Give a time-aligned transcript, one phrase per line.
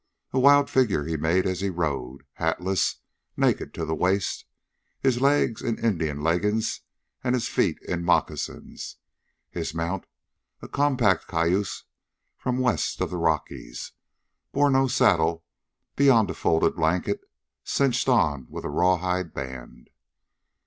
[0.33, 2.95] A wild figure he made as he rode, hatless,
[3.37, 4.45] naked to the waist,
[4.99, 6.81] his legs in Indian leggings
[7.23, 8.97] and his feet in moccasins.
[9.51, 10.05] His mount,
[10.59, 11.83] a compact cayuse
[12.35, 13.91] from west of the Rockies,
[14.51, 15.45] bore no saddle
[15.95, 17.21] beyond a folded blanket
[17.63, 19.91] cinched on with a rawhide band.